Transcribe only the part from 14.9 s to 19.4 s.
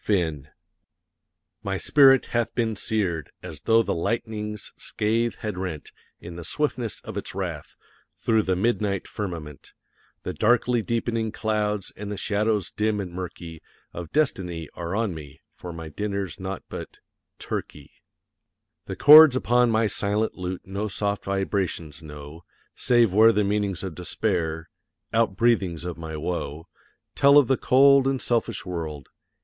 on me, for my dinner's naught but turkey. The chords